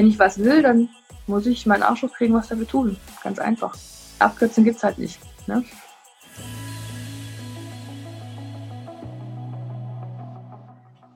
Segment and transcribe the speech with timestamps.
[0.00, 0.88] wenn ich was will, dann
[1.26, 2.96] muss ich meinen Arsch kriegen, was dafür tun.
[3.22, 3.76] Ganz einfach.
[4.18, 5.18] Abkürzen gibt es halt nicht.
[5.46, 5.62] Ne?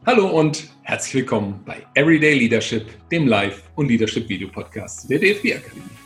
[0.05, 5.97] Hallo und herzlich willkommen bei Everyday Leadership, dem Live- und Leadership-Video-Podcast der DFB Akademie.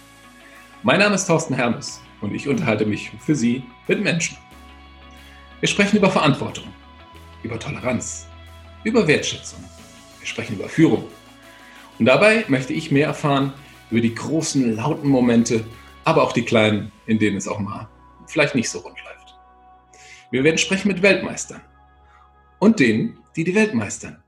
[0.84, 4.38] Mein Name ist Thorsten Hermes und ich unterhalte mich für Sie mit Menschen.
[5.58, 6.68] Wir sprechen über Verantwortung,
[7.42, 8.29] über Toleranz,
[8.85, 9.58] über Wertschätzung.
[10.21, 11.08] Wir sprechen über Führung.
[11.98, 13.52] Und dabei möchte ich mehr erfahren
[13.90, 15.64] über die großen, lauten Momente,
[16.04, 17.89] aber auch die kleinen, in denen es auch mal
[18.29, 19.34] vielleicht nicht so rund läuft.
[20.30, 21.62] Wir werden sprechen mit Weltmeistern
[22.58, 24.22] und denen, die die Welt meistern.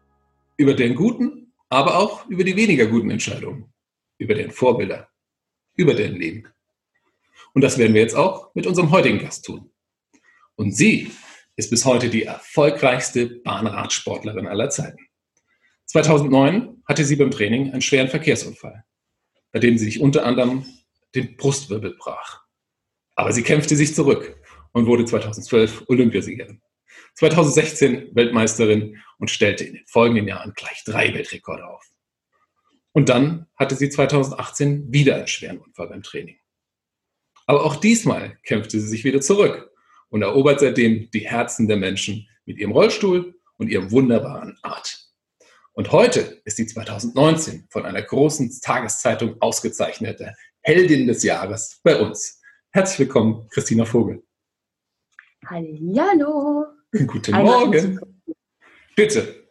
[0.57, 3.73] Über den guten, aber auch über die weniger guten Entscheidungen,
[4.19, 5.09] über deren Vorbilder,
[5.77, 6.47] über deren Leben.
[7.53, 9.71] Und das werden wir jetzt auch mit unserem heutigen Gast tun.
[10.57, 11.11] Und sie
[11.57, 15.10] ist bis heute die erfolgreichste Bahnradsportlerin aller Zeiten.
[15.91, 18.85] 2009 hatte sie beim Training einen schweren Verkehrsunfall,
[19.51, 20.65] bei dem sie sich unter anderem
[21.17, 22.45] den Brustwirbel brach.
[23.17, 26.63] Aber sie kämpfte sich zurück und wurde 2012 Olympiasiegerin.
[27.15, 31.85] 2016 Weltmeisterin und stellte in den folgenden Jahren gleich drei Weltrekorde auf.
[32.93, 36.39] Und dann hatte sie 2018 wieder einen schweren Unfall beim Training.
[37.47, 39.73] Aber auch diesmal kämpfte sie sich wieder zurück
[40.09, 45.00] und erobert seitdem die Herzen der Menschen mit ihrem Rollstuhl und ihrem wunderbaren Art.
[45.73, 52.41] Und heute ist die 2019 von einer großen Tageszeitung ausgezeichnete Heldin des Jahres bei uns.
[52.73, 54.23] Herzlich willkommen, Christina Vogel.
[55.47, 56.67] Hallo.
[57.07, 58.01] Guten Morgen.
[58.97, 59.47] Bitte.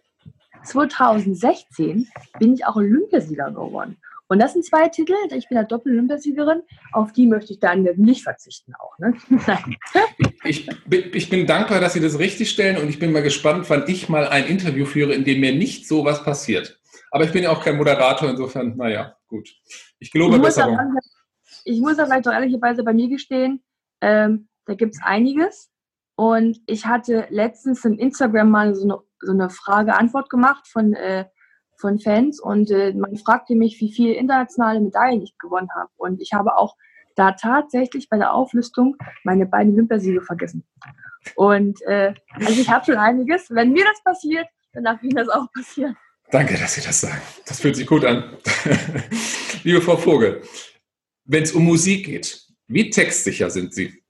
[0.65, 3.97] 2016 bin ich auch Olympiasieger geworden.
[4.29, 5.15] Und das sind zwei Titel.
[5.31, 6.61] Ich bin ja Doppel-Olympiasiegerin.
[6.91, 8.97] Auf die möchte ich dann nicht verzichten auch.
[8.99, 9.15] Ne?
[10.43, 13.85] ich, ich, bin dankbar, dass Sie das richtig stellen und ich bin mal gespannt, wann
[13.87, 16.79] ich mal ein Interview führe, in dem mir nicht so was passiert.
[17.09, 19.49] Aber ich bin ja auch kein Moderator, insofern, naja, gut.
[19.97, 20.77] Ich gelobe ich Besserung.
[20.93, 21.19] Muss
[21.65, 23.63] ich muss vielleicht doch ehrlicherweise bei mir gestehen,
[24.01, 25.71] ähm, da gibt es einiges.
[26.15, 31.25] Und ich hatte letztens im Instagram mal so eine, so eine Frage-Antwort gemacht von äh,
[31.79, 35.89] von Fans und äh, man fragte mich, wie viele internationale Medaillen ich gewonnen habe.
[35.97, 36.75] Und ich habe auch
[37.15, 40.65] da tatsächlich bei der Auflistung meine beiden Olympiasiege vergessen.
[41.35, 43.49] Und äh, also ich habe schon einiges.
[43.49, 45.97] Wenn mir das passiert, dann darf Ihnen das auch passieren.
[46.31, 47.21] Danke, dass Sie das sagen.
[47.45, 48.37] Das fühlt sich gut an.
[49.63, 50.41] Liebe Frau Vogel,
[51.25, 54.03] wenn es um Musik geht, wie textsicher sind Sie?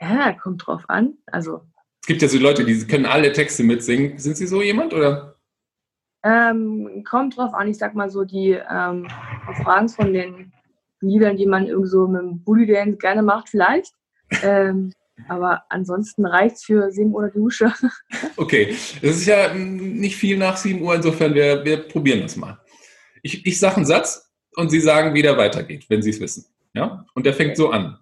[0.00, 1.14] Ja, kommt drauf an.
[1.26, 1.62] Also
[2.02, 4.18] es gibt ja so Leute, die können alle Texte mitsingen.
[4.18, 5.35] Sind Sie so jemand oder?
[6.26, 9.06] Ähm, kommt drauf an, ich sag mal so, die ähm,
[9.62, 10.52] Fragen von den
[11.00, 13.92] Liedern, die man irgendwie so mit dem Bully Dance gerne macht, vielleicht.
[14.42, 14.92] Ähm,
[15.28, 17.72] aber ansonsten reicht es für 7 Uhr Dusche.
[18.36, 22.58] Okay, es ist ja nicht viel nach 7 Uhr, insofern wir, wir probieren das mal.
[23.22, 26.46] Ich, ich sage einen Satz und Sie sagen, wie der weitergeht, wenn Sie es wissen.
[26.74, 27.06] Ja?
[27.14, 27.98] Und der fängt so an.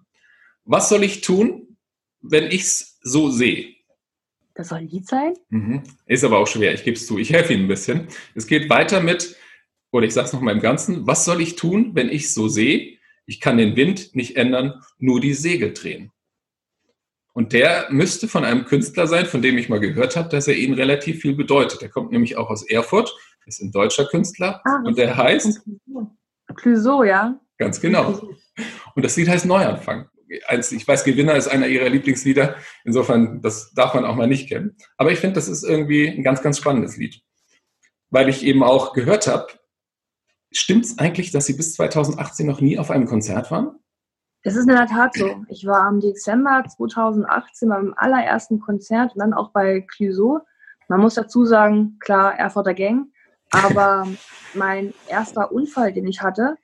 [0.65, 1.77] Was soll ich tun,
[2.21, 3.74] wenn ich es so sehe?
[4.55, 5.33] Das soll ein Lied sein?
[5.49, 5.83] Mhm.
[6.05, 7.19] Ist aber auch schwer, ich gebe es zu.
[7.19, 8.07] Ich helfe Ihnen ein bisschen.
[8.33, 9.35] Es geht weiter mit,
[9.91, 12.97] oder ich sage es nochmal im Ganzen, was soll ich tun, wenn ich so sehe?
[13.25, 16.11] Ich kann den Wind nicht ändern, nur die Segel drehen.
[17.33, 20.55] Und der müsste von einem Künstler sein, von dem ich mal gehört habe, dass er
[20.55, 21.81] Ihnen relativ viel bedeutet.
[21.81, 23.13] Der kommt nämlich auch aus Erfurt,
[23.45, 25.61] ist ein deutscher Künstler ah, und der heißt
[26.55, 27.37] Clouseau, ja.
[27.57, 28.31] Ganz genau.
[28.95, 32.55] Und das Lied heißt Neuanfang ich weiß, Gewinner ist einer ihrer Lieblingslieder.
[32.83, 34.75] Insofern, das darf man auch mal nicht kennen.
[34.97, 37.21] Aber ich finde, das ist irgendwie ein ganz, ganz spannendes Lied.
[38.09, 39.47] Weil ich eben auch gehört habe,
[40.51, 43.79] stimmt es eigentlich, dass Sie bis 2018 noch nie auf einem Konzert waren?
[44.41, 45.43] Es ist in der Tat so.
[45.49, 50.41] Ich war im Dezember 2018 beim allerersten Konzert und dann auch bei Clouseau.
[50.87, 53.07] Man muss dazu sagen, klar, Erfurter Gang.
[53.51, 54.07] Aber
[54.53, 56.57] mein erster Unfall, den ich hatte,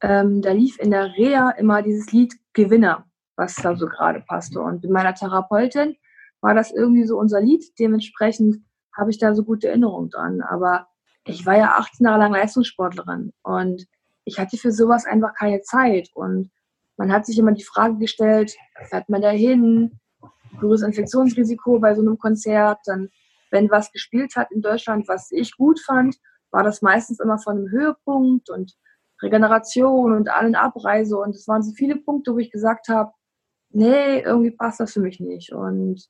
[0.00, 3.06] ähm, da lief in der Reha immer dieses Lied Gewinner,
[3.36, 4.60] was da so gerade passte.
[4.60, 5.96] Und mit meiner Therapeutin
[6.40, 7.64] war das irgendwie so unser Lied.
[7.78, 8.64] Dementsprechend
[8.96, 10.40] habe ich da so gute Erinnerungen dran.
[10.42, 10.86] Aber
[11.26, 13.86] ich war ja 18 Jahre lang Leistungssportlerin und
[14.24, 16.10] ich hatte für sowas einfach keine Zeit.
[16.14, 16.50] Und
[16.96, 18.54] man hat sich immer die Frage gestellt,
[18.88, 19.98] fährt man da hin?
[20.58, 22.78] Größeres Infektionsrisiko bei so einem Konzert.
[22.86, 23.08] Dann,
[23.50, 26.16] wenn was gespielt hat in Deutschland, was ich gut fand,
[26.50, 28.74] war das meistens immer von einem Höhepunkt und
[29.22, 31.16] Regeneration und allen Abreise.
[31.18, 33.12] Und es waren so viele Punkte, wo ich gesagt habe,
[33.70, 35.52] nee, irgendwie passt das für mich nicht.
[35.52, 36.06] Und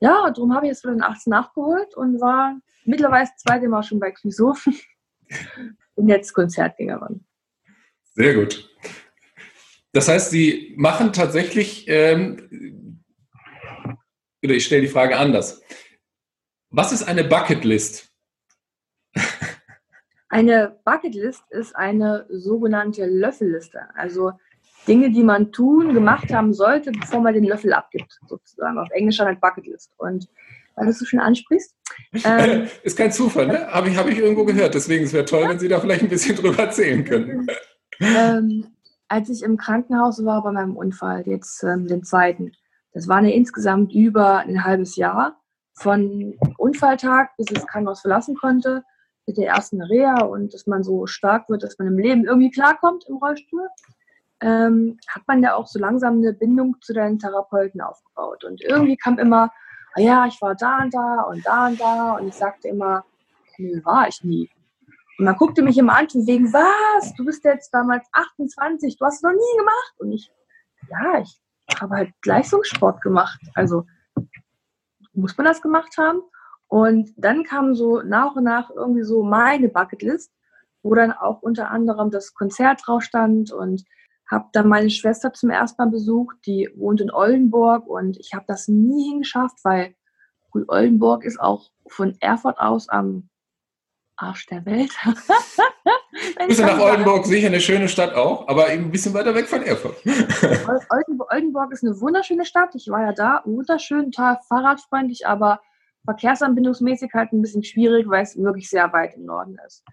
[0.00, 4.10] ja, darum habe ich es 2018 nachgeholt und war mittlerweile das zweite Mal schon bei
[4.10, 4.54] Clouseau
[5.94, 7.24] und jetzt Konzertgängerin.
[8.14, 8.70] Sehr gut.
[9.92, 13.02] Das heißt, Sie machen tatsächlich, ähm,
[14.42, 15.62] oder ich stelle die Frage anders.
[16.70, 18.13] Was ist eine Bucketlist?
[20.34, 23.82] Eine Bucketlist ist eine sogenannte Löffelliste.
[23.94, 24.32] Also
[24.88, 28.76] Dinge, die man tun, gemacht haben sollte, bevor man den Löffel abgibt, sozusagen.
[28.78, 29.92] Auf Englisch halt Bucketlist.
[29.96, 30.26] Und
[30.74, 31.76] weil du es so schön ansprichst.
[32.24, 33.68] Ähm, ist kein Zufall, ne?
[33.68, 34.74] Habe ich, hab ich irgendwo gehört.
[34.74, 37.46] Deswegen es wäre toll, wenn Sie da vielleicht ein bisschen drüber erzählen können.
[38.00, 38.66] Ähm,
[39.06, 42.50] als ich im Krankenhaus war bei meinem Unfall, jetzt ähm, den zweiten,
[42.92, 45.40] das war ja insgesamt über ein halbes Jahr.
[45.74, 48.82] Von Unfalltag, bis ich das Krankenhaus verlassen konnte,
[49.26, 52.50] mit der ersten Reha und dass man so stark wird, dass man im Leben irgendwie
[52.50, 53.68] klarkommt im Rollstuhl,
[54.40, 58.44] ähm, hat man ja auch so langsam eine Bindung zu deinen Therapeuten aufgebaut.
[58.44, 59.50] Und irgendwie kam immer,
[59.94, 63.04] ah ja, ich war da und da und da und da und ich sagte immer,
[63.56, 64.50] nee, war ich nie.
[65.18, 69.04] Und man guckte mich immer an von wegen, was, du bist jetzt damals 28, du
[69.04, 69.94] hast es noch nie gemacht.
[69.98, 70.30] Und ich,
[70.90, 71.40] ja, ich
[71.80, 73.40] habe halt Leistungssport gemacht.
[73.54, 73.86] Also
[75.12, 76.20] muss man das gemacht haben.
[76.68, 80.32] Und dann kam so nach und nach irgendwie so meine Bucketlist,
[80.82, 83.84] wo dann auch unter anderem das Konzert drauf stand und
[84.30, 88.44] habe dann meine Schwester zum ersten Mal besucht, die wohnt in Oldenburg und ich habe
[88.48, 89.94] das nie hingeschafft, weil
[90.50, 93.28] gut, Oldenburg ist auch von Erfurt aus am
[94.16, 94.92] Arsch der Welt.
[96.38, 99.48] ein bisschen nach Oldenburg, sicher eine schöne Stadt auch, aber eben ein bisschen weiter weg
[99.48, 99.96] von Erfurt.
[101.30, 102.74] Oldenburg ist eine wunderschöne Stadt.
[102.74, 105.60] Ich war ja da, wunderschön, total fahrradfreundlich, aber
[106.04, 109.84] verkehrsanbindungsmäßig halt ein bisschen schwierig, weil es wirklich sehr weit im Norden ist.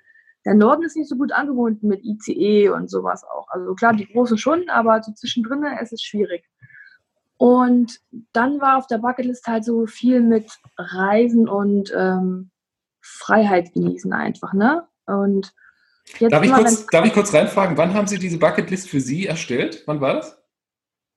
[0.45, 3.47] Der Norden ist nicht so gut angebunden mit ICE und sowas auch.
[3.49, 6.49] Also klar, die großen schon, aber so zwischendrin ist es schwierig.
[7.37, 7.99] Und
[8.33, 12.51] dann war auf der Bucketlist halt so viel mit Reisen und ähm,
[13.01, 14.87] Freiheit genießen einfach, ne?
[15.05, 15.53] Und
[16.19, 19.25] jetzt darf, ich kurz, darf ich kurz reinfragen, wann haben Sie diese Bucketlist für Sie
[19.25, 19.83] erstellt?
[19.87, 20.37] Wann war das?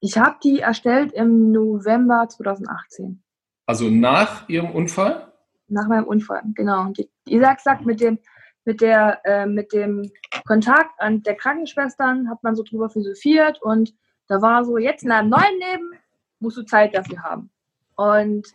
[0.01, 3.24] Ich habe die erstellt im November 2018.
[3.67, 5.33] Also nach Ihrem Unfall?
[5.69, 6.87] Nach meinem Unfall, genau.
[6.91, 8.19] Die, Isaac sagt, mit dem,
[8.65, 10.11] mit, der, äh, mit dem
[10.47, 13.95] Kontakt an der Krankenschwestern hat man so drüber philosophiert und
[14.29, 15.91] da war so, jetzt in einem neuen Leben
[16.41, 17.51] musst du Zeit dafür haben.
[17.97, 18.47] Und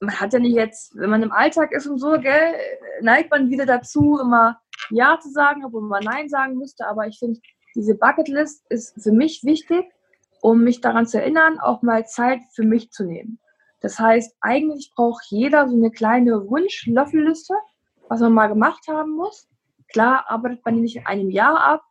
[0.00, 2.54] man hat ja nicht jetzt, wenn man im Alltag ist und so, gell,
[3.00, 6.86] neigt man wieder dazu, immer Ja zu sagen, obwohl man Nein sagen müsste.
[6.86, 7.40] Aber ich finde,
[7.74, 9.84] diese Bucketlist ist für mich wichtig,
[10.40, 13.38] um mich daran zu erinnern, auch mal Zeit für mich zu nehmen.
[13.84, 17.52] Das heißt, eigentlich braucht jeder so eine kleine Wunschlöffelliste,
[18.08, 19.46] was man mal gemacht haben muss.
[19.92, 21.82] Klar arbeitet man die nicht in einem Jahr ab,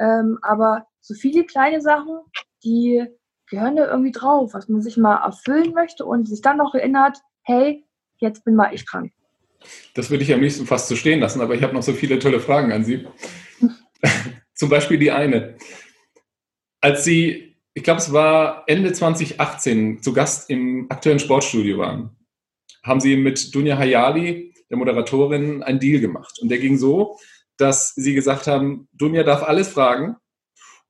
[0.00, 2.18] ähm, aber so viele kleine Sachen,
[2.64, 3.06] die
[3.46, 7.18] gehören da irgendwie drauf, was man sich mal erfüllen möchte und sich dann noch erinnert,
[7.42, 7.86] hey,
[8.18, 9.12] jetzt bin mal ich krank.
[9.94, 12.18] Das würde ich am liebsten fast so stehen lassen, aber ich habe noch so viele
[12.18, 13.06] tolle Fragen an Sie.
[14.54, 15.56] Zum Beispiel die eine.
[16.80, 22.16] Als Sie, ich glaube, es war Ende 2018, zu Gast im aktuellen Sportstudio waren,
[22.82, 26.38] haben Sie mit Dunja Hayali, der Moderatorin, einen Deal gemacht.
[26.40, 27.18] Und der ging so,
[27.56, 30.16] dass Sie gesagt haben, Dunja darf alles fragen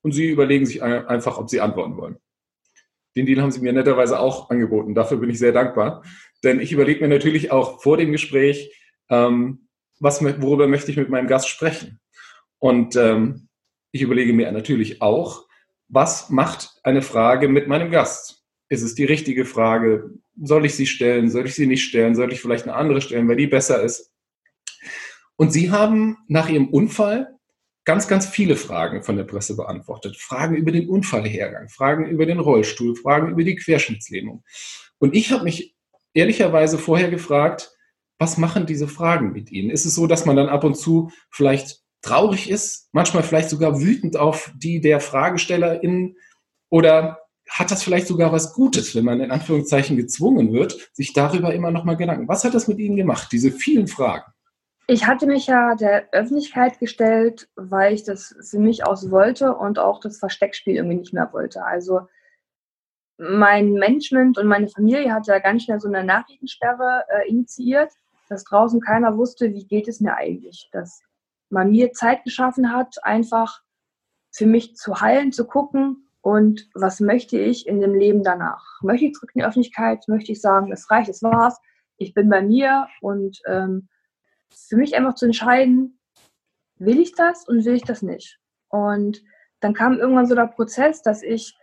[0.03, 2.17] und Sie überlegen sich einfach, ob Sie antworten wollen.
[3.17, 4.95] Den Deal haben Sie mir netterweise auch angeboten.
[4.95, 6.03] Dafür bin ich sehr dankbar.
[6.45, 8.73] Denn ich überlege mir natürlich auch vor dem Gespräch,
[9.11, 9.69] ähm,
[9.99, 12.01] was, worüber möchte ich mit meinem Gast sprechen.
[12.59, 13.49] Und ähm,
[13.93, 15.47] ich überlege mir natürlich auch,
[15.91, 18.45] was macht eine Frage mit meinem Gast?
[18.69, 20.11] Ist es die richtige Frage?
[20.41, 21.31] Soll ich sie stellen?
[21.31, 22.15] Soll ich sie nicht stellen?
[22.15, 24.13] Soll ich vielleicht eine andere stellen, weil die besser ist?
[25.37, 27.35] Und Sie haben nach Ihrem Unfall
[27.85, 30.17] ganz, ganz viele Fragen von der Presse beantwortet.
[30.17, 34.45] Fragen über den Unfallhergang, Fragen über den Rollstuhl, Fragen über die Querschnittslähmung.
[34.99, 35.75] Und ich habe mich
[36.15, 37.73] ehrlicherweise vorher gefragt,
[38.19, 39.71] was machen diese Fragen mit Ihnen?
[39.71, 43.81] Ist es so, dass man dann ab und zu vielleicht traurig ist, manchmal vielleicht sogar
[43.81, 46.17] wütend auf die der FragestellerInnen
[46.71, 51.53] oder hat das vielleicht sogar was Gutes, wenn man in Anführungszeichen gezwungen wird, sich darüber
[51.53, 52.29] immer noch mal Gedanken.
[52.29, 54.33] Was hat das mit Ihnen gemacht, diese vielen Fragen?
[54.87, 59.79] Ich hatte mich ja der Öffentlichkeit gestellt, weil ich das für mich aus wollte und
[59.79, 61.65] auch das Versteckspiel irgendwie nicht mehr wollte.
[61.65, 62.03] Also
[63.19, 67.93] mein Management und meine Familie hat ja ganz schnell so eine Nachrichtensperre äh, initiiert,
[68.29, 70.69] dass draußen keiner wusste, wie geht es mir eigentlich.
[70.73, 71.03] Dass
[71.51, 73.61] man mir Zeit geschaffen hat, einfach
[74.33, 78.65] für mich zu heilen, zu gucken und was möchte ich in dem Leben danach.
[78.83, 80.07] Möchte ich zurück in die Öffentlichkeit?
[80.07, 81.59] Möchte ich sagen, es reicht, es war's,
[81.97, 83.89] ich bin bei mir und ähm,
[84.55, 85.99] für mich einfach zu entscheiden,
[86.77, 88.39] will ich das und will ich das nicht.
[88.69, 89.23] Und
[89.61, 91.57] dann kam irgendwann so der Prozess, dass ich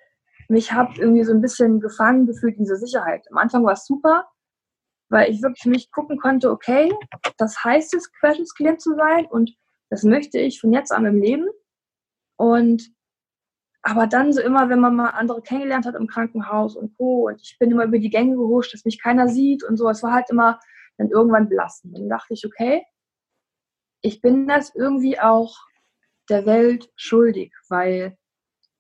[0.50, 3.26] mich habe irgendwie so ein bisschen gefangen gefühlt in dieser Sicherheit.
[3.32, 4.28] Am Anfang war es super,
[5.10, 6.94] weil ich wirklich für mich gucken konnte, okay,
[7.38, 9.54] das heißt es, Querschnittsklient zu sein und
[9.90, 11.48] das möchte ich von jetzt an im Leben.
[12.38, 12.92] Und
[13.82, 17.28] aber dann so immer, wenn man mal andere kennengelernt hat im Krankenhaus und Co.
[17.28, 19.90] Und ich bin immer über die Gänge gehuscht, dass mich keiner sieht und so.
[19.90, 20.60] Es war halt immer
[20.98, 21.98] dann irgendwann belastend.
[21.98, 22.84] Dann dachte ich, okay,
[24.02, 25.56] ich bin das irgendwie auch
[26.30, 28.18] der Welt schuldig, weil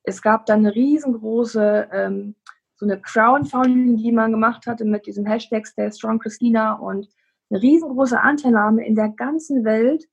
[0.04, 2.36] es gab dann eine riesengroße, ähm,
[2.76, 7.08] so eine Crowdfunding, die man gemacht hatte mit diesem Hashtag Stay Strong Christina und
[7.50, 10.06] eine riesengroße Anteilnahme in der ganzen Welt,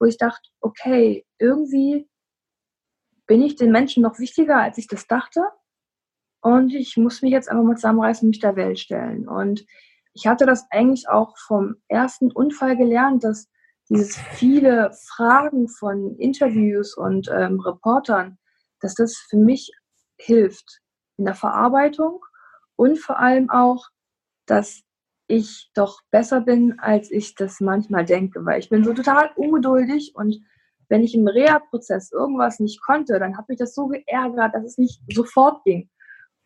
[0.00, 2.08] wo ich dachte, okay, irgendwie
[3.26, 5.42] bin ich den Menschen noch wichtiger, als ich das dachte.
[6.42, 9.28] Und ich muss mich jetzt einfach mal zusammenreißen und mich der Welt stellen.
[9.28, 9.64] Und
[10.14, 13.48] ich hatte das eigentlich auch vom ersten Unfall gelernt, dass
[13.88, 18.38] dieses viele Fragen von Interviews und ähm, Reportern,
[18.80, 19.70] dass das für mich
[20.16, 20.80] hilft
[21.18, 22.24] in der Verarbeitung
[22.76, 23.88] und vor allem auch,
[24.46, 24.82] dass
[25.30, 30.12] ich doch besser bin, als ich das manchmal denke, weil ich bin so total ungeduldig
[30.14, 30.42] und
[30.88, 34.76] wenn ich im Reha-Prozess irgendwas nicht konnte, dann hat mich das so geärgert, dass es
[34.76, 35.88] nicht sofort ging.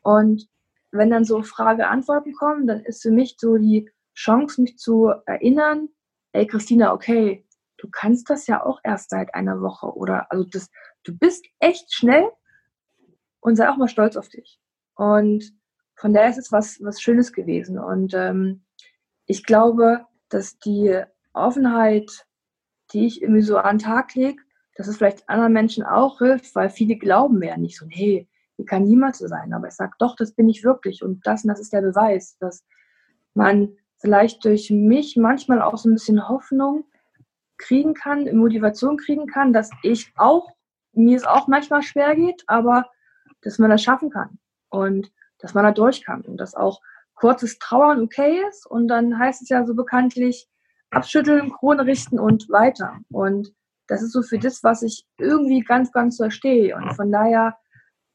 [0.02, 0.46] Und
[0.90, 5.88] wenn dann so Frage-Antworten kommen, dann ist für mich so die Chance, mich zu erinnern,
[6.32, 7.46] ey Christina, okay,
[7.78, 10.70] du kannst das ja auch erst seit einer Woche oder also das,
[11.04, 12.30] du bist echt schnell
[13.40, 14.60] und sei auch mal stolz auf dich.
[14.94, 15.52] Und
[15.96, 17.78] von daher ist es was, was Schönes gewesen.
[17.78, 18.62] Und ähm,
[19.26, 22.26] ich glaube, dass die Offenheit,
[22.92, 24.42] die ich irgendwie so an den Tag lege,
[24.76, 28.28] dass es vielleicht anderen Menschen auch hilft, weil viele glauben mir ja nicht so, hey,
[28.56, 29.52] wie kann niemand so sein.
[29.52, 31.02] Aber ich sage, doch, das bin ich wirklich.
[31.02, 32.64] Und das und das ist der Beweis, dass
[33.34, 36.84] man vielleicht durch mich manchmal auch so ein bisschen Hoffnung
[37.56, 40.50] kriegen kann, Motivation kriegen kann, dass ich auch,
[40.92, 42.86] mir es auch manchmal schwer geht, aber
[43.42, 46.80] dass man das schaffen kann und dass man da durch und dass auch
[47.14, 50.48] kurzes Trauern okay ist und dann heißt es ja so bekanntlich
[50.90, 52.98] abschütteln, Krone richten und weiter.
[53.10, 53.52] Und
[53.86, 56.76] das ist so für das, was ich irgendwie ganz, ganz verstehe.
[56.76, 57.56] Und von daher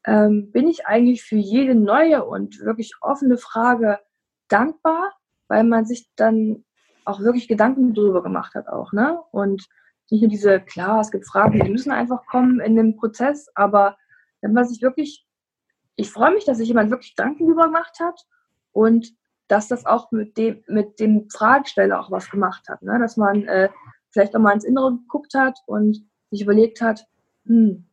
[0.06, 4.00] ähm, bin ich eigentlich für jede neue und wirklich offene Frage
[4.48, 5.14] dankbar,
[5.48, 6.66] weil man sich dann
[7.06, 9.20] auch wirklich Gedanken darüber gemacht hat auch, ne?
[9.32, 9.68] Und
[10.10, 13.98] nicht nur diese, klar, es gibt Fragen, die müssen einfach kommen in dem Prozess, aber
[14.42, 15.26] wenn man sich wirklich,
[16.00, 18.25] ich freue mich, dass sich jemand wirklich Gedanken darüber gemacht hat
[18.72, 19.13] und
[19.50, 22.98] dass das auch mit dem, mit dem Fragesteller auch was gemacht hat, ne?
[23.00, 23.70] Dass man äh,
[24.12, 27.06] vielleicht auch mal ins Innere geguckt hat und sich überlegt hat,
[27.46, 27.86] hm,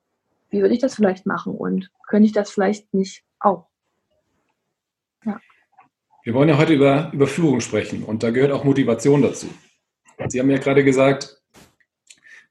[0.51, 3.67] wie würde ich das vielleicht machen und könnte ich das vielleicht nicht auch?
[5.25, 5.41] Ja.
[6.23, 9.49] Wir wollen ja heute über, über Führung sprechen und da gehört auch Motivation dazu.
[10.29, 11.43] Sie haben ja gerade gesagt,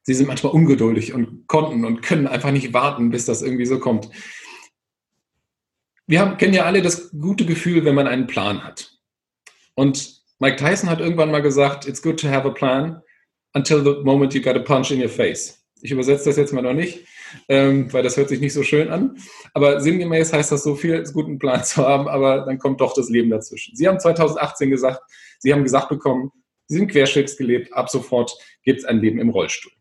[0.02, 3.80] Sie sind manchmal ungeduldig und konnten und können einfach nicht warten, bis das irgendwie so
[3.80, 4.10] kommt.
[6.08, 8.92] Wir haben, kennen ja alle das gute Gefühl, wenn man einen Plan hat.
[9.74, 13.02] Und Mike Tyson hat irgendwann mal gesagt, it's good to have a plan
[13.54, 15.66] until the moment you got a punch in your face.
[15.82, 17.06] Ich übersetze das jetzt mal noch nicht,
[17.50, 19.18] ähm, weil das hört sich nicht so schön an.
[19.54, 22.94] Aber sinngemäß heißt das so viel, einen guten Plan zu haben, aber dann kommt doch
[22.94, 23.76] das Leben dazwischen.
[23.76, 25.02] Sie haben 2018 gesagt,
[25.40, 26.32] Sie haben gesagt bekommen,
[26.68, 29.72] Sie sind querschnittsgelebt, ab sofort gibt es ein Leben im Rollstuhl.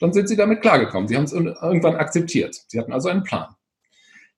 [0.00, 1.08] Dann sind Sie damit klargekommen.
[1.08, 2.56] Sie haben es irgendwann akzeptiert.
[2.66, 3.54] Sie hatten also einen Plan.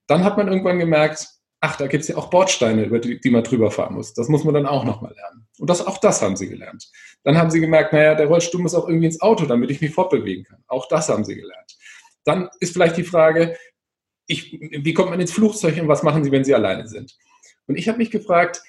[0.07, 1.27] Dann hat man irgendwann gemerkt,
[1.61, 4.15] ach, da gibt es ja auch Bordsteine, über die, die man drüber fahren muss.
[4.15, 5.49] Das muss man dann auch nochmal lernen.
[5.59, 6.89] Und das, auch das haben sie gelernt.
[7.25, 9.93] Dann haben sie gemerkt, naja, der Rollstuhl muss auch irgendwie ins Auto, damit ich mich
[9.93, 10.63] fortbewegen kann.
[10.69, 11.77] Auch das haben sie gelernt.
[12.25, 13.57] Dann ist vielleicht die Frage,
[14.27, 17.17] ich, wie kommt man ins Flugzeug und was machen sie, wenn sie alleine sind?
[17.67, 18.63] Und ich habe mich gefragt,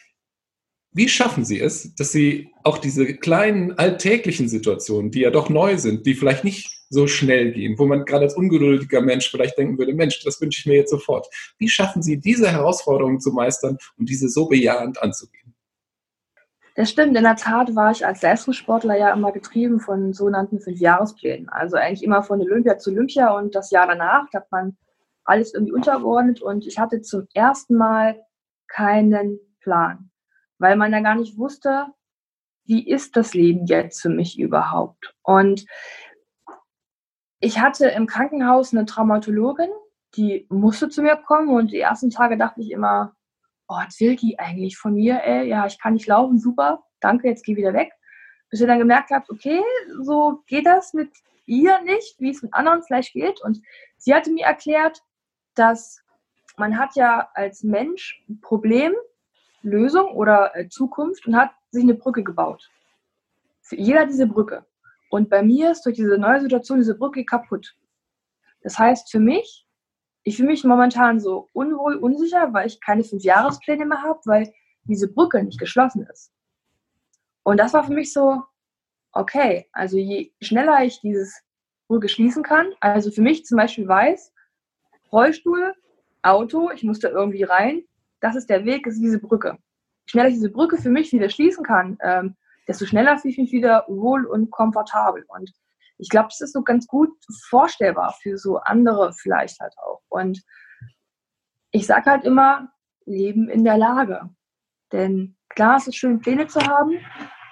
[0.91, 5.77] wie schaffen Sie es, dass Sie auch diese kleinen alltäglichen Situationen, die ja doch neu
[5.77, 9.77] sind, die vielleicht nicht so schnell gehen, wo man gerade als ungeduldiger Mensch vielleicht denken
[9.77, 11.27] würde, Mensch, das wünsche ich mir jetzt sofort.
[11.57, 15.53] Wie schaffen Sie diese Herausforderungen zu meistern und diese so bejahend anzugehen?
[16.75, 17.17] Das stimmt.
[17.17, 21.49] In der Tat war ich als Leistungssportler ja immer getrieben von sogenannten Fünfjahresplänen.
[21.49, 24.77] Also eigentlich immer von Olympia zu Olympia und das Jahr danach hat man
[25.23, 28.21] alles irgendwie untergeordnet und ich hatte zum ersten Mal
[28.67, 30.11] keinen Plan
[30.59, 31.87] weil man ja gar nicht wusste,
[32.65, 35.15] wie ist das Leben jetzt für mich überhaupt.
[35.23, 35.65] Und
[37.39, 39.69] ich hatte im Krankenhaus eine Traumatologin,
[40.15, 43.15] die musste zu mir kommen und die ersten Tage dachte ich immer,
[43.67, 45.21] oh, was will die eigentlich von mir?
[45.23, 45.47] Ey?
[45.47, 47.91] Ja, ich kann nicht laufen, super, danke, jetzt geh wieder weg.
[48.49, 49.61] Bis ihr dann gemerkt habt, okay,
[50.01, 51.11] so geht das mit
[51.45, 53.41] ihr nicht, wie es mit anderen vielleicht geht.
[53.41, 53.61] Und
[53.97, 55.03] sie hatte mir erklärt,
[55.55, 56.01] dass
[56.57, 58.93] man hat ja als Mensch ein Problem,
[59.61, 62.69] Lösung oder äh, Zukunft und hat sich eine Brücke gebaut.
[63.61, 64.65] Für jeder diese Brücke.
[65.09, 67.75] Und bei mir ist durch diese neue Situation diese Brücke kaputt.
[68.61, 69.65] Das heißt für mich,
[70.23, 74.53] ich fühle mich momentan so unwohl, unsicher, weil ich keine fünf Jahrespläne mehr habe, weil
[74.83, 76.33] diese Brücke nicht geschlossen ist.
[77.43, 78.43] Und das war für mich so,
[79.13, 81.41] okay, also je schneller ich dieses
[81.87, 84.33] Brücke schließen kann, also für mich zum Beispiel weiß,
[85.11, 85.73] Rollstuhl,
[86.23, 87.83] Auto, ich muss da irgendwie rein,
[88.19, 89.57] das ist der Weg, ist diese Brücke.
[90.07, 92.35] Je schneller ich diese Brücke für mich wieder schließen kann, ähm,
[92.67, 95.23] desto schneller fühle ich mich wieder wohl und komfortabel.
[95.27, 95.51] Und
[95.97, 97.09] ich glaube, das ist so ganz gut
[97.49, 100.01] vorstellbar für so andere vielleicht halt auch.
[100.09, 100.41] Und
[101.71, 102.69] ich sage halt immer,
[103.05, 104.29] leben in der Lage.
[104.91, 106.99] Denn klar, es ist schön, Pläne zu haben,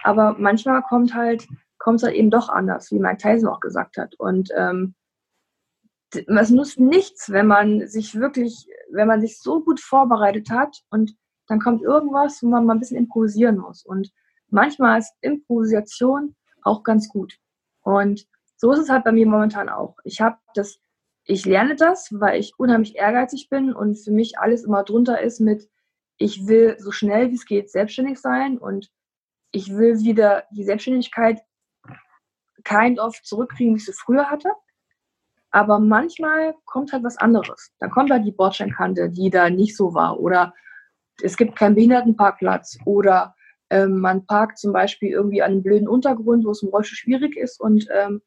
[0.04, 1.48] aber manchmal kommt halt,
[1.80, 4.16] kommt es halt eben doch anders, wie Mike Tyson auch gesagt hat.
[4.18, 4.96] Und ähm,
[6.12, 11.16] es nutzt nichts, wenn man sich wirklich, wenn man sich so gut vorbereitet hat und
[11.48, 13.86] dann kommt irgendwas, wo man mal ein bisschen improvisieren muss.
[13.86, 14.12] Und
[14.56, 17.38] manchmal ist Improvisation auch ganz gut.
[17.84, 19.98] Und so ist es halt bei mir momentan auch.
[20.04, 20.80] Ich habe das,
[21.26, 25.40] ich lerne das, weil ich unheimlich ehrgeizig bin und für mich alles immer drunter ist
[25.40, 25.70] mit,
[26.18, 28.90] ich will so schnell wie es geht selbstständig sein und
[29.52, 31.42] ich will wieder die Selbstständigkeit
[32.64, 34.50] kind of zurückkriegen, wie ich sie früher hatte.
[35.52, 37.72] Aber manchmal kommt halt was anderes.
[37.80, 40.20] Dann kommt halt die Bordsteinkante, die da nicht so war.
[40.20, 40.54] Oder
[41.22, 42.78] es gibt keinen Behindertenparkplatz.
[42.86, 43.35] Oder
[43.70, 47.36] ähm, man parkt zum Beispiel irgendwie an einem blöden Untergrund, wo es im Rollstuhl schwierig
[47.38, 47.60] ist.
[47.60, 48.22] Und ähm,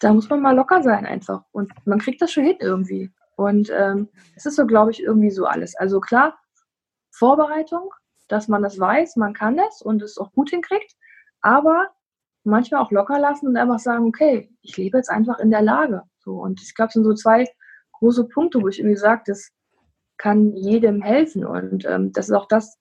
[0.00, 1.44] da muss man mal locker sein einfach.
[1.52, 3.10] Und man kriegt das schon hin irgendwie.
[3.36, 5.74] Und ähm, es ist so, glaube ich, irgendwie so alles.
[5.76, 6.38] Also klar,
[7.10, 7.90] Vorbereitung,
[8.28, 10.94] dass man das weiß, man kann das und es auch gut hinkriegt,
[11.40, 11.88] aber
[12.44, 16.02] manchmal auch locker lassen und einfach sagen, okay, ich lebe jetzt einfach in der Lage.
[16.18, 17.46] So, und ich glaube, es sind so zwei
[17.92, 19.50] große Punkte, wo ich irgendwie sage, das
[20.16, 21.44] kann jedem helfen.
[21.44, 22.78] Und ähm, das ist auch das,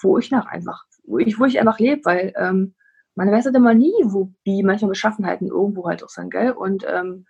[0.00, 2.74] wo ich nach einfach, wo ich, wo ich einfach lebe, weil ähm,
[3.14, 6.52] man weiß halt immer nie, wo wie manchmal Beschaffenheiten irgendwo halt auch sind, gell?
[6.52, 7.26] Und ähm,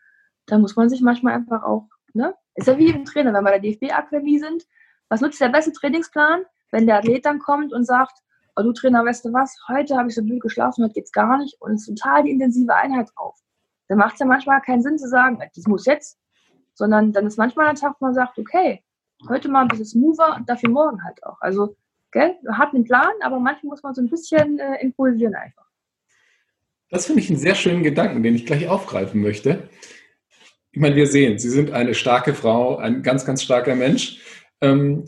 [0.46, 2.34] da muss man sich manchmal einfach auch, ne?
[2.54, 4.66] Ist ja wie im Trainer, wenn wir der DFB-Akademie sind,
[5.08, 8.18] was nutzt der beste Trainingsplan, wenn der Athlet dann kommt und sagt,
[8.56, 11.38] oh, du Trainer, weißt du was, heute habe ich so blöd geschlafen, heute geht's gar
[11.38, 13.38] nicht und es ist total die intensive Einheit drauf.
[13.88, 16.18] Dann macht es ja manchmal keinen Sinn zu sagen, das muss jetzt,
[16.74, 18.84] sondern dann ist manchmal ein Tag, wo man sagt, okay,
[19.28, 21.40] heute mal ein bisschen smoother und dafür morgen halt auch.
[21.40, 21.76] Also,
[22.12, 25.66] gell, hat einen Plan, aber manchmal muss man so ein bisschen äh, improvisieren einfach.
[26.90, 29.68] Das finde ich einen sehr schönen Gedanken, den ich gleich aufgreifen möchte.
[30.72, 34.20] Ich meine, wir sehen, Sie sind eine starke Frau, ein ganz, ganz starker Mensch.
[34.60, 35.04] Ähm,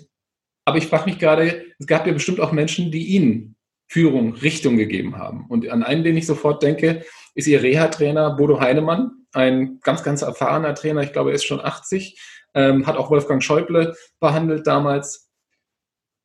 [0.65, 3.57] aber ich frage mich gerade, es gab ja bestimmt auch Menschen, die Ihnen
[3.89, 5.47] Führung, Richtung gegeben haben.
[5.49, 10.23] Und an einen, den ich sofort denke, ist Ihr Reha-Trainer Bodo Heinemann, ein ganz, ganz
[10.23, 12.19] erfahrener Trainer, ich glaube, er ist schon 80,
[12.55, 15.32] ähm, hat auch Wolfgang Schäuble behandelt damals.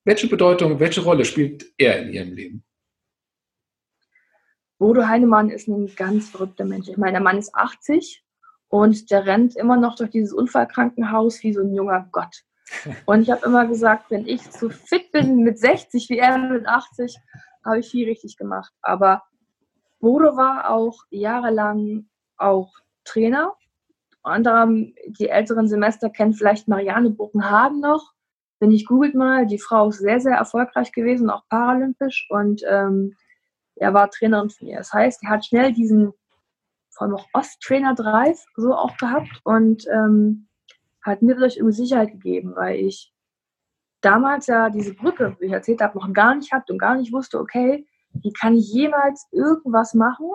[0.08, 2.64] Welche Bedeutung, welche Rolle spielt er in Ihrem Leben?
[4.78, 6.88] Bodo Heinemann ist ein ganz verrückter Mensch.
[6.88, 8.24] Ich meine, der Mann ist 80
[8.70, 12.44] und der rennt immer noch durch dieses Unfallkrankenhaus wie so ein junger Gott.
[13.06, 16.66] Und ich habe immer gesagt, wenn ich so fit bin mit 60 wie er mit
[16.66, 17.18] 80,
[17.66, 18.72] habe ich viel richtig gemacht.
[18.82, 19.24] Aber
[20.00, 23.56] Bodo war auch jahrelang auch Trainer.
[24.22, 28.14] Unter anderem die älteren Semester kennen vielleicht Marianne Buchenhagen noch.
[28.60, 32.28] Wenn ich googelt mal, die Frau ist sehr, sehr erfolgreich gewesen, auch paralympisch.
[32.30, 33.16] Und ähm,
[33.76, 34.78] er war Trainerin von ihr.
[34.78, 36.14] Das heißt, er hat schnell diesen,
[36.90, 39.42] vor allem auch Osttrainer-Drive so auch gehabt.
[39.44, 40.48] Und ähm,
[41.04, 43.14] hat mir dadurch irgendwie Sicherheit gegeben, weil ich
[44.02, 47.14] damals ja diese Brücke, wie ich erzählt habe, noch gar nicht hatte und gar nicht
[47.14, 50.30] wusste, okay, wie kann ich jemals irgendwas machen,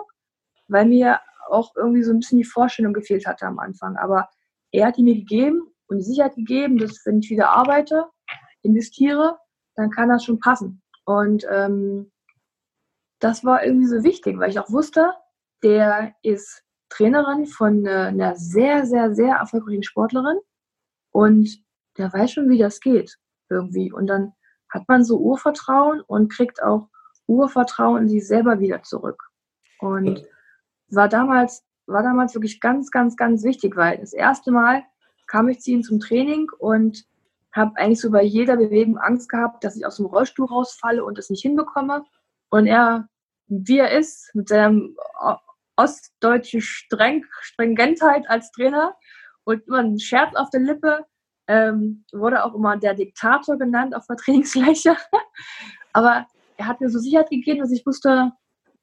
[0.67, 3.97] weil mir auch irgendwie so ein bisschen die Vorstellung gefehlt hatte am Anfang.
[3.97, 4.29] Aber
[4.71, 8.05] er hat die mir gegeben und die Sicherheit gegeben, dass wenn ich wieder arbeite,
[8.63, 9.37] investiere,
[9.75, 10.81] dann kann das schon passen.
[11.05, 12.11] Und ähm,
[13.19, 15.13] das war irgendwie so wichtig, weil ich auch wusste,
[15.63, 20.39] der ist Trainerin von einer sehr, sehr, sehr erfolgreichen Sportlerin
[21.11, 21.63] und
[21.97, 23.17] der weiß schon, wie das geht
[23.49, 23.91] irgendwie.
[23.91, 24.33] Und dann
[24.69, 26.89] hat man so Urvertrauen und kriegt auch
[27.27, 29.21] Urvertrauen in sich selber wieder zurück.
[29.79, 30.25] Und
[30.89, 34.83] war damals, war damals wirklich ganz, ganz, ganz wichtig, weil das erste Mal
[35.33, 37.05] kam ich zu ihm zum Training und
[37.53, 41.17] habe eigentlich so bei jeder Bewegung Angst gehabt, dass ich aus dem Rollstuhl rausfalle und
[41.17, 42.05] es nicht hinbekomme.
[42.51, 43.07] Und er,
[43.47, 44.91] wie er ist, mit seiner
[45.75, 48.95] ostdeutschen Streng, Stringentheit als Trainer,
[49.43, 51.03] und immer ein Scherz auf der Lippe.
[51.47, 54.95] Ähm, wurde auch immer der Diktator genannt auf der Trainingsfläche.
[55.93, 58.31] Aber er hat mir so Sicherheit gegeben, dass ich wusste,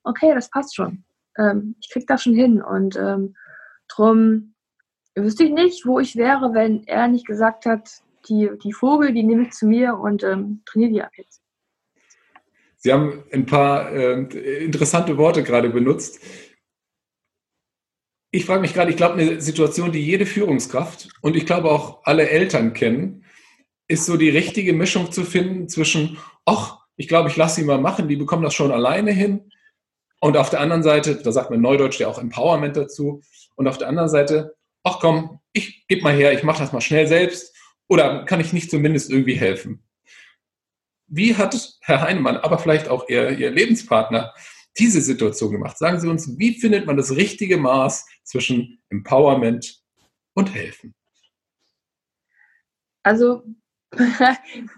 [0.02, 1.04] okay, das passt schon.
[1.38, 2.60] Ähm, ich krieg das schon hin.
[2.60, 3.36] Und ähm,
[3.86, 4.54] drum
[5.14, 9.22] wüsste ich nicht, wo ich wäre, wenn er nicht gesagt hat, die, die Vogel, die
[9.22, 11.40] nehme ich zu mir und ähm, trainiere die ab jetzt.
[12.76, 16.20] Sie haben ein paar äh, interessante Worte gerade benutzt.
[18.30, 22.00] Ich frage mich gerade, ich glaube, eine Situation, die jede Führungskraft und ich glaube auch
[22.04, 23.24] alle Eltern kennen,
[23.88, 27.80] ist so die richtige Mischung zu finden zwischen, ach, ich glaube, ich lasse sie mal
[27.80, 29.50] machen, die bekommen das schon alleine hin.
[30.20, 33.22] Und auf der anderen Seite, da sagt man Neudeutsch ja auch Empowerment dazu.
[33.56, 36.80] Und auf der anderen Seite, ach komm, ich gebe mal her, ich mache das mal
[36.80, 37.56] schnell selbst.
[37.88, 39.82] Oder kann ich nicht zumindest irgendwie helfen?
[41.08, 44.32] Wie hat Herr Heinemann, aber vielleicht auch Ihr, Ihr Lebenspartner,
[44.78, 45.76] diese Situation gemacht?
[45.76, 49.82] Sagen Sie uns, wie findet man das richtige Maß zwischen Empowerment
[50.34, 50.94] und Helfen?
[53.02, 53.42] Also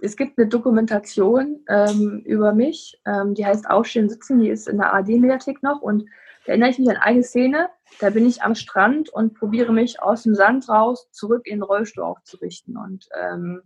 [0.01, 4.79] es gibt eine Dokumentation ähm, über mich, ähm, die heißt Aufstehen, Sitzen, die ist in
[4.79, 6.07] der AD-Mediathek noch und
[6.47, 7.69] da erinnere ich mich an eine Szene,
[8.01, 11.63] da bin ich am Strand und probiere mich aus dem Sand raus zurück in den
[11.63, 13.63] Rollstuhl aufzurichten und ähm,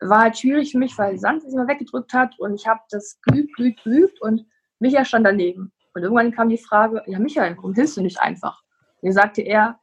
[0.00, 3.20] war halt schwierig für mich, weil Sand sich immer weggedrückt hat und ich habe das
[3.22, 4.46] geübt, geübt, geübt und
[4.78, 5.72] Michael stand daneben.
[5.94, 8.62] Und irgendwann kam die Frage, ja Michael, warum hilfst du nicht einfach?
[9.02, 9.78] Dann sagte er,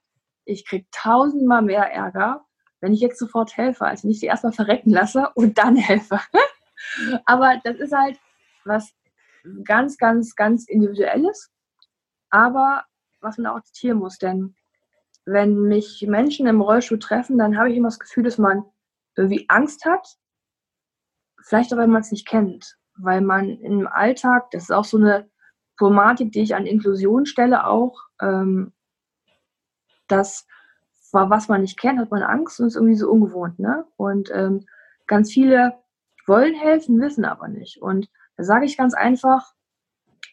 [0.45, 2.45] ich krieg tausendmal mehr Ärger,
[2.81, 6.19] wenn ich jetzt sofort helfe, als wenn ich sie erstmal verrecken lasse und dann helfe.
[7.25, 8.19] aber das ist halt
[8.65, 8.91] was
[9.63, 11.51] ganz, ganz, ganz Individuelles,
[12.29, 12.83] aber
[13.21, 14.55] was man auch zitieren muss, denn
[15.25, 18.63] wenn mich Menschen im Rollstuhl treffen, dann habe ich immer das Gefühl, dass man
[19.15, 20.17] irgendwie Angst hat,
[21.43, 24.97] vielleicht auch, weil man es nicht kennt, weil man im Alltag, das ist auch so
[24.97, 25.29] eine
[25.77, 28.73] Problematik, die ich an Inklusion stelle auch, ähm,
[30.07, 30.47] dass
[31.11, 33.57] was man nicht kennt, hat man Angst und ist irgendwie so ungewohnt.
[33.59, 33.85] Ne?
[33.97, 34.65] Und ähm,
[35.07, 35.73] ganz viele
[36.27, 37.81] wollen helfen, wissen aber nicht.
[37.81, 39.53] Und da sage ich ganz einfach,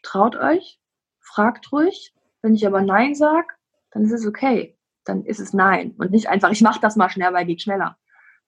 [0.03, 0.79] traut euch,
[1.21, 2.13] fragt ruhig.
[2.47, 3.49] Wenn ich aber Nein sage,
[3.91, 4.79] dann ist es okay.
[5.05, 5.97] Dann ist es Nein.
[5.99, 7.99] Und nicht einfach, ich mache das mal schnell, weil geht schneller.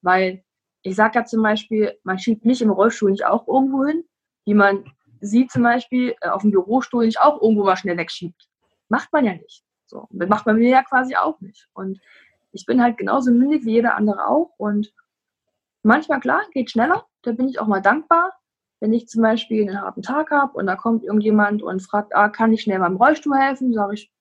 [0.02, 0.44] Weil
[0.82, 4.04] ich sage ja zum Beispiel, man schiebt nicht im Rollstuhl nicht auch irgendwo hin,
[4.44, 4.84] wie man
[5.18, 8.48] sieht zum Beispiel äh, auf dem Bürostuhl nicht auch irgendwo mal schnell wegschiebt.
[8.88, 9.64] Macht man ja nicht.
[9.86, 11.68] So, macht man mir ja quasi auch nicht.
[11.72, 12.00] Und
[12.52, 14.52] ich bin halt genauso mündig wie jeder andere auch.
[14.58, 14.92] Und
[15.82, 17.04] manchmal, klar, geht schneller.
[17.22, 18.37] Da bin ich auch mal dankbar.
[18.80, 22.28] Wenn ich zum Beispiel einen harten Tag habe und da kommt irgendjemand und fragt, ah,
[22.28, 24.12] kann ich schnell beim Rollstuhl helfen, sage ich,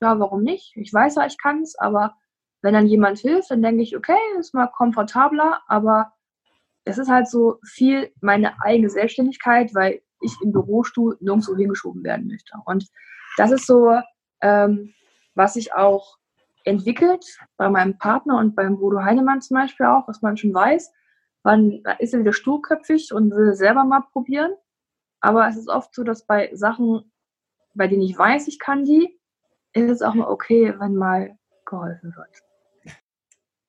[0.00, 0.76] ja, warum nicht?
[0.76, 2.14] Ich weiß ja, ich kann es, aber
[2.62, 6.12] wenn dann jemand hilft, dann denke ich, okay, ist mal komfortabler, aber
[6.84, 12.28] es ist halt so viel meine eigene Selbstständigkeit, weil ich im Bürostuhl nirgendwo hingeschoben werden
[12.28, 12.54] möchte.
[12.64, 12.86] Und
[13.36, 13.98] das ist so
[14.40, 14.94] ähm,
[15.34, 16.16] was sich auch
[16.64, 17.24] entwickelt,
[17.56, 20.92] bei meinem Partner und beim Bodo Heinemann zum Beispiel auch, was man schon weiß.
[21.46, 24.50] Man ist er wieder sturköpfig und will selber mal probieren.
[25.20, 27.12] Aber es ist oft so, dass bei Sachen,
[27.72, 29.16] bei denen ich weiß, ich kann die,
[29.72, 32.96] ist es auch mal okay, wenn mal geholfen wird.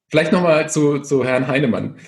[0.10, 2.00] Vielleicht nochmal zu, zu Herrn Heinemann.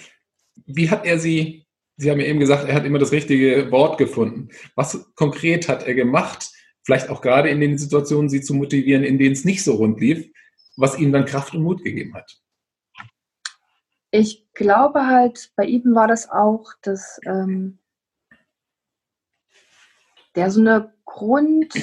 [0.65, 3.99] Wie hat er Sie, Sie haben ja eben gesagt, er hat immer das richtige Wort
[3.99, 4.49] gefunden.
[4.73, 6.49] Was konkret hat er gemacht,
[6.81, 9.99] vielleicht auch gerade in den Situationen sie zu motivieren, in denen es nicht so rund
[10.01, 10.31] lief,
[10.77, 12.39] was ihnen dann Kraft und Mut gegeben hat?
[14.11, 17.79] Ich glaube halt, bei ihm war das auch, dass ähm,
[20.35, 21.73] der so eine Grund,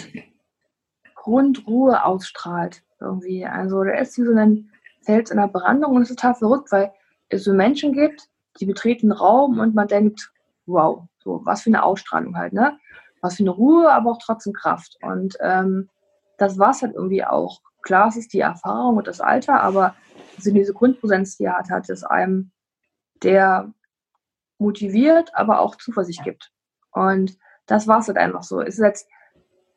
[1.14, 3.46] Grundruhe ausstrahlt irgendwie.
[3.46, 4.70] Also der ist wie so ein
[5.02, 6.92] Fels in der Brandung und es ist total verrückt, weil
[7.28, 8.28] es so Menschen gibt,
[8.60, 10.32] die betreten Raum und man denkt,
[10.66, 12.78] wow, so was für eine Ausstrahlung halt, ne?
[13.20, 14.96] was für eine Ruhe, aber auch trotzdem Kraft.
[15.02, 15.88] Und ähm,
[16.38, 17.60] das war es halt irgendwie auch.
[17.82, 19.94] Klar, es ist die Erfahrung und das Alter, aber
[20.36, 22.52] also diese Grundpräsenz, die er hat, hat es einem,
[23.22, 23.72] der
[24.58, 26.52] motiviert, aber auch Zuversicht gibt.
[26.92, 28.60] Und das war es halt einfach so.
[28.60, 29.08] Es ist jetzt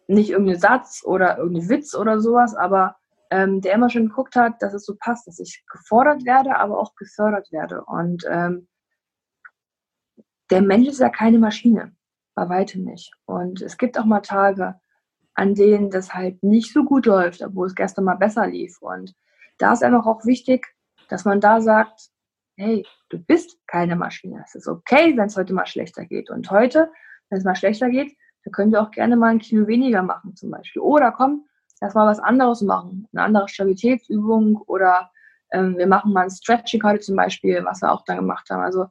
[0.08, 2.96] nicht irgendein Satz oder irgendein Witz oder sowas, aber
[3.30, 6.80] ähm, der immer schon geguckt hat, dass es so passt, dass ich gefordert werde, aber
[6.80, 7.84] auch gefördert werde.
[7.86, 8.68] Und ähm,
[10.50, 11.96] der Mensch ist ja keine Maschine
[12.34, 13.14] bei weitem nicht.
[13.26, 14.80] Und es gibt auch mal Tage,
[15.36, 18.82] an denen das halt nicht so gut läuft, obwohl es gestern mal besser lief.
[18.82, 19.14] Und
[19.60, 20.66] da ist einfach auch wichtig,
[21.10, 22.10] dass man da sagt,
[22.56, 24.44] hey, du bist keine Maschine.
[24.46, 26.30] Es ist okay, wenn es heute mal schlechter geht.
[26.30, 26.92] Und heute,
[27.30, 30.36] wenn es mal schlechter geht, dann können wir auch gerne mal ein Kilo weniger machen
[30.36, 30.82] zum Beispiel.
[30.82, 31.46] Oder komm,
[31.82, 33.08] lass mal was anderes machen.
[33.14, 35.12] Eine andere Stabilitätsübung oder
[35.52, 38.62] ähm, wir machen mal ein Stretching heute zum Beispiel, was wir auch da gemacht haben.
[38.62, 38.88] Also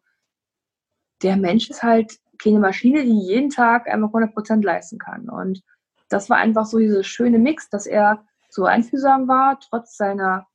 [1.22, 5.28] der Mensch ist halt keine Maschine, die jeden Tag einfach 100% leisten kann.
[5.28, 5.62] Und
[6.08, 10.46] das war einfach so dieser schöne Mix, dass er so einfühlsam war, trotz seiner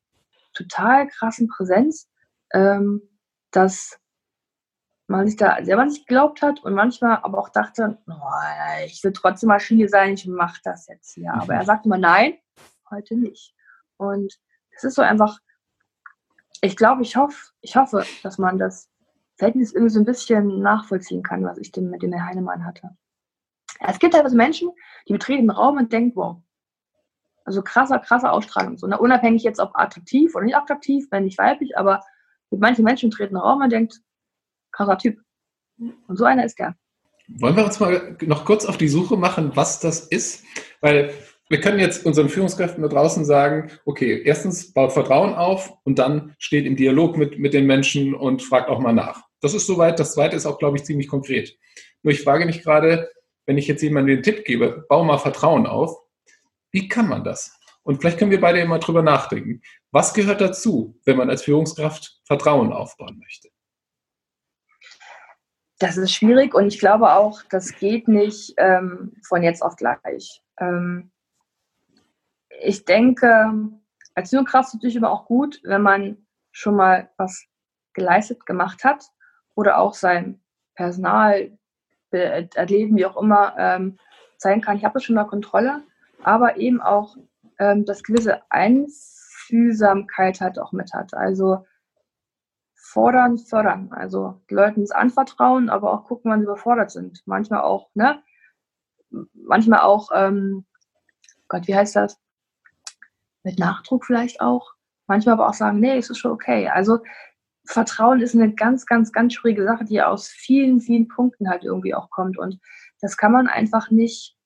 [0.54, 2.10] total krassen Präsenz,
[2.54, 3.02] ähm,
[3.52, 4.00] dass
[5.08, 9.14] man sich da selber nicht geglaubt hat und manchmal aber auch dachte, oh, ich will
[9.14, 11.34] trotzdem Maschine sein, ich mache das jetzt hier.
[11.34, 12.36] Aber er sagte immer, nein,
[12.90, 13.54] heute nicht.
[13.98, 14.40] Und
[14.72, 15.40] es ist so einfach,
[16.62, 18.90] ich glaube, ich hoffe, ich hoffe, dass man das
[19.36, 22.92] Verhältnis irgendwie so ein bisschen nachvollziehen kann, was ich dem, mit dem Herr Heinemann hatte.
[23.80, 24.72] Es gibt teilweise Menschen,
[25.08, 26.38] die betreten den Raum und denken, wow,
[27.46, 28.78] also krasser, krasser Ausstrahlung.
[28.78, 28.98] So, ne?
[28.98, 32.02] Unabhängig jetzt ob attraktiv oder nicht attraktiv, wenn nicht weiblich, aber
[32.52, 34.00] mit manchen Menschen treten Raum und denkt,
[34.72, 35.20] krasser Typ.
[36.08, 36.76] Und so einer ist der.
[37.28, 40.44] Wollen wir uns mal noch kurz auf die Suche machen, was das ist?
[40.82, 41.14] Weil
[41.50, 46.36] wir können jetzt unseren Führungskräften da draußen sagen, okay, erstens baut Vertrauen auf und dann
[46.38, 49.24] steht im Dialog mit, mit den Menschen und fragt auch mal nach.
[49.42, 50.00] Das ist soweit.
[50.00, 51.58] Das zweite ist auch, glaube ich, ziemlich konkret.
[52.02, 53.10] Nur ich frage mich gerade,
[53.46, 55.98] wenn ich jetzt jemandem den Tipp gebe, bau mal Vertrauen auf,
[56.74, 57.58] wie kann man das?
[57.84, 59.62] Und vielleicht können wir beide immer drüber nachdenken.
[59.92, 63.50] Was gehört dazu, wenn man als Führungskraft Vertrauen aufbauen möchte?
[65.80, 70.42] Das ist schwierig und ich glaube auch, das geht nicht ähm, von jetzt auf gleich.
[70.58, 71.12] Ähm,
[72.62, 73.52] ich denke,
[74.16, 77.46] als Führungskraft ist es natürlich immer auch gut, wenn man schon mal was
[77.94, 79.04] geleistet, gemacht hat
[79.56, 80.42] oder auch sein
[80.76, 81.58] Personal,
[82.12, 83.98] Erleben, wie auch immer, ähm,
[84.38, 85.84] zeigen kann, ich habe schon unter Kontrolle,
[86.26, 87.18] aber eben auch
[87.60, 91.14] ähm, das gewisse Einfühlsamkeit halt auch mit hat.
[91.14, 91.66] Also
[92.76, 93.92] fordern, fördern.
[93.92, 97.24] Also Leuten das anvertrauen, aber auch gucken, wann sie überfordert sind.
[97.26, 98.22] Manchmal auch, ne?
[99.34, 100.66] Manchmal auch, ähm,
[101.48, 102.20] Gott, wie heißt das?
[103.44, 104.74] Mit Nachdruck vielleicht auch.
[105.08, 106.70] Manchmal aber auch sagen, nee, es ist schon okay.
[106.70, 107.00] Also
[107.66, 111.96] Vertrauen ist eine ganz, ganz, ganz schwierige Sache, die aus vielen, vielen Punkten halt irgendwie
[111.96, 112.38] auch kommt.
[112.38, 112.60] Und
[113.02, 114.38] das kann man einfach nicht,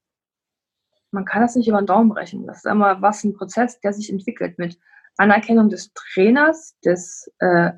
[1.11, 2.45] man kann das nicht über den Daumen brechen.
[2.47, 4.77] Das ist immer was, ein Prozess, der sich entwickelt mit
[5.17, 7.71] Anerkennung des Trainers, des, äh,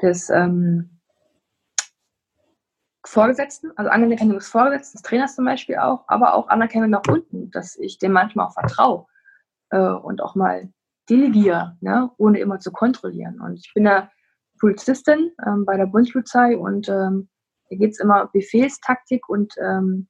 [0.00, 1.00] des ähm,
[3.06, 7.50] Vorgesetzten, also Anerkennung des Vorgesetzten, des Trainers zum Beispiel auch, aber auch Anerkennung nach unten,
[7.50, 9.06] dass ich dem manchmal auch vertraue
[9.70, 10.72] äh, und auch mal
[11.10, 13.40] delegiere, ne, ohne immer zu kontrollieren.
[13.40, 14.10] Und ich bin da
[14.58, 17.28] Polizistin ähm, bei der Bundespolizei und ähm,
[17.68, 20.08] da geht es immer Befehlstaktik und ähm,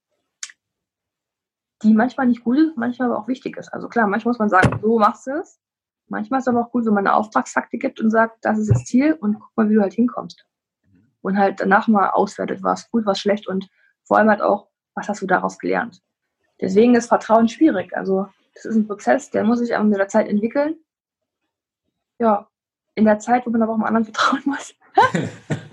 [1.85, 3.73] die manchmal nicht gut ist, manchmal aber auch wichtig ist.
[3.73, 5.61] Also klar, manchmal muss man sagen, so machst du es.
[6.09, 8.71] Manchmal ist es aber auch gut, wenn man eine Auftragstaktik gibt und sagt, das ist
[8.71, 10.47] das Ziel und guck mal, wie du halt hinkommst.
[11.23, 13.69] Und halt danach mal auswertet, was gut, was schlecht und
[14.03, 16.03] vor allem halt auch, was hast du daraus gelernt.
[16.61, 17.97] Deswegen ist Vertrauen schwierig.
[17.97, 20.77] Also das ist ein Prozess, der muss sich mit der Zeit entwickeln.
[22.19, 22.49] Ja,
[22.95, 24.75] in der Zeit, wo man aber auch einem anderen vertrauen muss.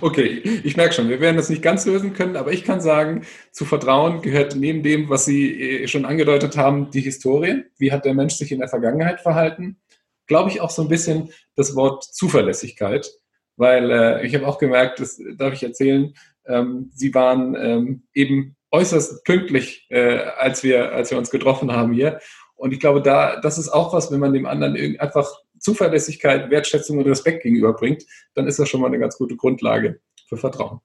[0.00, 3.26] okay, ich merke schon, wir werden das nicht ganz lösen können, aber ich kann sagen,
[3.52, 7.64] zu Vertrauen gehört neben dem, was Sie äh, schon angedeutet haben, die Historie.
[7.78, 9.78] Wie hat der Mensch sich in der Vergangenheit verhalten?
[10.26, 13.10] Glaube ich auch so ein bisschen das Wort Zuverlässigkeit,
[13.56, 16.14] weil äh, ich habe auch gemerkt, das darf ich erzählen,
[16.46, 21.92] ähm, Sie waren ähm, eben äußerst pünktlich, äh, als, wir, als wir uns getroffen haben
[21.92, 22.20] hier.
[22.54, 26.98] Und ich glaube, da, das ist auch was, wenn man dem anderen einfach Zuverlässigkeit, Wertschätzung
[26.98, 30.80] und Respekt gegenüberbringt, dann ist das schon mal eine ganz gute Grundlage für Vertrauen.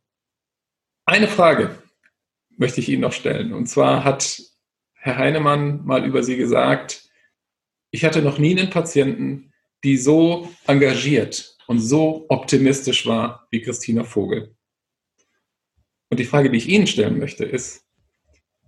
[1.05, 1.75] Eine Frage
[2.57, 3.53] möchte ich Ihnen noch stellen.
[3.53, 4.41] Und zwar hat
[4.93, 7.10] Herr Heinemann mal über Sie gesagt,
[7.89, 9.51] ich hatte noch nie einen Patienten,
[9.84, 14.55] die so engagiert und so optimistisch war wie Christina Vogel.
[16.10, 17.86] Und die Frage, die ich Ihnen stellen möchte, ist,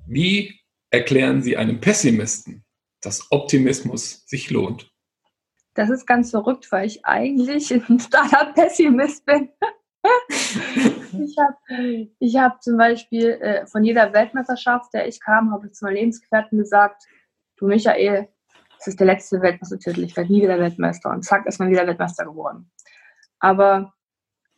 [0.08, 2.66] wie erklären Sie einem Pessimisten,
[3.02, 4.93] dass Optimismus sich lohnt?
[5.76, 9.50] Das ist ganz verrückt, weil ich eigentlich ein Startup-Pessimist bin.
[11.14, 15.74] ich habe ich hab zum Beispiel äh, von jeder Weltmeisterschaft, der ich kam, habe ich
[15.74, 17.04] zu meinem Lebensgefährten gesagt,
[17.58, 18.28] du Michael,
[18.78, 21.10] das ist der letzte Weltmeistertitel, ich werde nie wieder Weltmeister.
[21.10, 22.70] Und zack, ist man wieder Weltmeister geworden.
[23.40, 23.94] Aber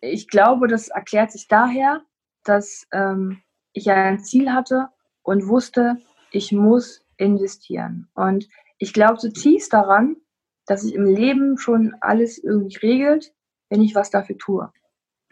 [0.02, 2.02] ich glaube, das erklärt sich daher,
[2.44, 3.42] dass ähm,
[3.74, 4.90] ich ein Ziel hatte
[5.22, 5.98] und wusste,
[6.32, 8.10] ich muss investieren.
[8.14, 8.48] Und
[8.78, 10.18] ich glaube zutiefst daran,
[10.66, 13.34] dass sich im Leben schon alles irgendwie regelt,
[13.70, 14.72] wenn ich was dafür tue.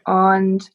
[0.05, 0.71] Und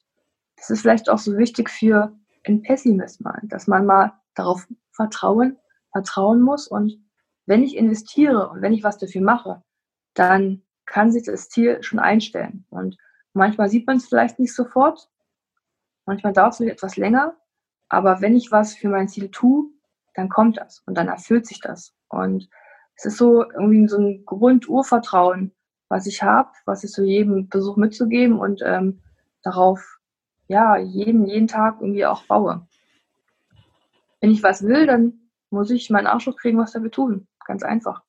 [0.56, 2.12] das ist vielleicht auch so wichtig für
[2.44, 5.58] einen Pessimismus, dass man mal darauf vertrauen,
[5.92, 6.68] vertrauen muss.
[6.68, 6.98] Und
[7.46, 9.62] wenn ich investiere und wenn ich was dafür mache,
[10.14, 12.64] dann kann sich das Ziel schon einstellen.
[12.70, 12.96] Und
[13.32, 15.08] manchmal sieht man es vielleicht nicht sofort,
[16.06, 17.36] manchmal dauert es etwas länger,
[17.88, 19.70] aber wenn ich was für mein Ziel tue,
[20.14, 21.94] dann kommt das und dann erfüllt sich das.
[22.08, 22.48] Und
[22.98, 25.52] es ist so irgendwie so ein Grundurvertrauen,
[25.88, 29.00] was ich habe, was ich so jedem Besuch mitzugeben und ähm,
[29.42, 30.00] darauf
[30.48, 32.66] ja jeden, jeden Tag irgendwie auch baue.
[34.20, 37.28] Wenn ich was will, dann muss ich meinen Arsch kriegen, was dafür tun.
[37.46, 38.02] Ganz einfach.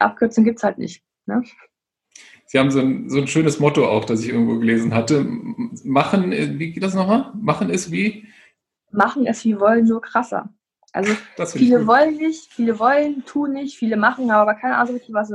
[0.00, 1.04] Abkürzung gibt es halt nicht.
[1.26, 1.44] Ne?
[2.46, 5.24] Sie haben so ein, so ein schönes Motto auch, das ich irgendwo gelesen hatte.
[5.84, 7.32] Machen, äh, wie geht das nochmal?
[7.40, 8.26] Machen ist wie?
[8.90, 10.52] Machen es wie wollen, nur krasser.
[10.92, 11.14] Also
[11.46, 15.32] viele wollen nicht, viele wollen, tun nicht, viele machen, aber keine Ahnung richtig, was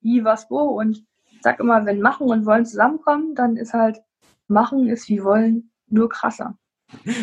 [0.00, 0.60] wie, was, wo.
[0.60, 4.00] Und ich sag immer, wenn machen und wollen zusammenkommen, dann ist halt
[4.48, 6.58] machen ist wie wollen nur krasser.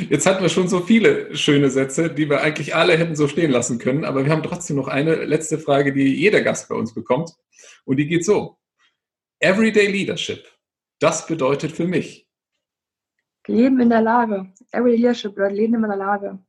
[0.10, 3.52] Jetzt hatten wir schon so viele schöne Sätze, die wir eigentlich alle hätten so stehen
[3.52, 6.94] lassen können, aber wir haben trotzdem noch eine letzte Frage, die jeder Gast bei uns
[6.94, 7.32] bekommt.
[7.86, 8.58] Und die geht so.
[9.40, 10.46] Everyday Leadership.
[11.00, 12.28] Das bedeutet für mich.
[13.48, 14.52] Leben in der Lage.
[14.72, 16.40] Everyday Leadership bedeutet Leben in der Lage.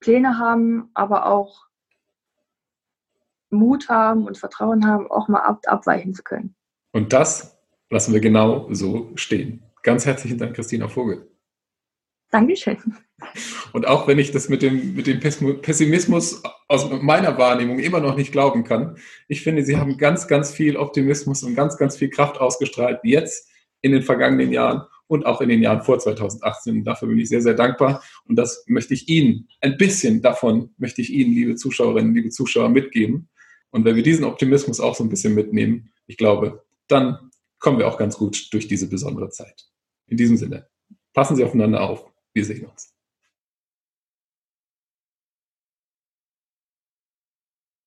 [0.00, 1.66] Pläne haben, aber auch
[3.50, 6.54] Mut haben und Vertrauen haben, auch mal ab, abweichen zu können.
[6.92, 7.58] Und das
[7.90, 9.62] lassen wir genau so stehen.
[9.82, 11.28] Ganz herzlichen Dank, Christina Vogel.
[12.30, 12.78] Dankeschön.
[13.72, 18.16] Und auch wenn ich das mit dem, mit dem Pessimismus aus meiner Wahrnehmung immer noch
[18.16, 18.96] nicht glauben kann,
[19.28, 23.48] ich finde, Sie haben ganz, ganz viel Optimismus und ganz, ganz viel Kraft ausgestrahlt, jetzt
[23.82, 26.78] in den vergangenen Jahren und auch in den Jahren vor 2018.
[26.78, 28.00] Und dafür bin ich sehr, sehr dankbar.
[28.26, 32.68] Und das möchte ich Ihnen, ein bisschen davon möchte ich Ihnen, liebe Zuschauerinnen, liebe Zuschauer,
[32.68, 33.28] mitgeben.
[33.70, 37.88] Und wenn wir diesen Optimismus auch so ein bisschen mitnehmen, ich glaube, dann kommen wir
[37.88, 39.66] auch ganz gut durch diese besondere Zeit.
[40.06, 40.68] In diesem Sinne,
[41.12, 42.04] passen Sie aufeinander auf.
[42.32, 42.94] Wir sehen uns.